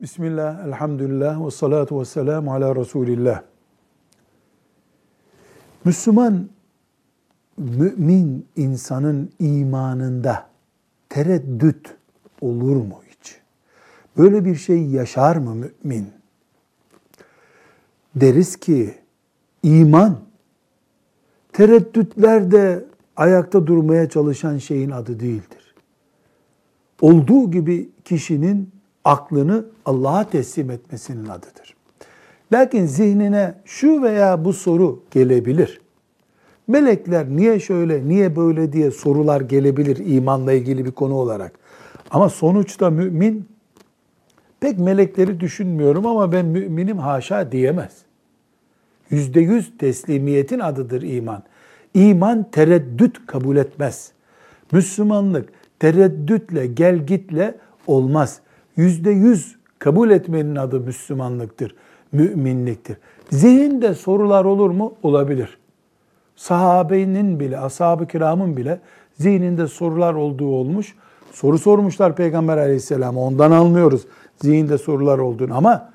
[0.00, 3.42] Bismillah, elhamdülillah ve salatu ve selamu ala Resulillah.
[5.84, 6.48] Müslüman,
[7.58, 10.46] mümin insanın imanında
[11.08, 11.94] tereddüt
[12.40, 13.40] olur mu hiç?
[14.18, 16.08] Böyle bir şey yaşar mı mümin?
[18.16, 18.94] Deriz ki
[19.62, 20.18] iman
[21.52, 22.84] tereddütlerde
[23.16, 25.74] ayakta durmaya çalışan şeyin adı değildir.
[27.00, 28.75] Olduğu gibi kişinin
[29.06, 31.76] aklını Allah'a teslim etmesinin adıdır.
[32.52, 35.80] Lakin zihnine şu veya bu soru gelebilir.
[36.68, 41.52] Melekler niye şöyle, niye böyle diye sorular gelebilir imanla ilgili bir konu olarak.
[42.10, 43.48] Ama sonuçta mümin
[44.60, 47.92] pek melekleri düşünmüyorum ama ben müminim haşa diyemez.
[49.10, 51.42] Yüzde yüz teslimiyetin adıdır iman.
[51.94, 54.12] İman tereddüt kabul etmez.
[54.72, 55.48] Müslümanlık
[55.78, 57.54] tereddütle, gel gitle
[57.86, 58.40] olmaz.
[58.76, 61.74] Yüzde yüz kabul etmenin adı Müslümanlıktır,
[62.12, 62.96] müminliktir.
[63.30, 64.94] Zihinde sorular olur mu?
[65.02, 65.58] Olabilir.
[66.36, 68.80] Sahabenin bile, ashab-ı kiramın bile
[69.14, 70.94] zihninde sorular olduğu olmuş.
[71.32, 73.20] Soru sormuşlar Peygamber aleyhisselam'a.
[73.20, 74.06] Ondan anlıyoruz
[74.42, 75.56] zihinde sorular olduğunu.
[75.56, 75.90] Ama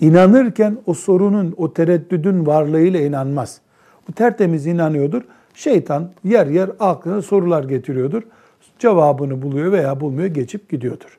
[0.00, 3.60] inanırken o sorunun, o tereddüdün varlığıyla inanmaz.
[4.08, 5.22] Bu tertemiz inanıyordur.
[5.54, 8.22] Şeytan yer yer aklına sorular getiriyordur.
[8.78, 11.18] Cevabını buluyor veya bulmuyor, geçip gidiyordur.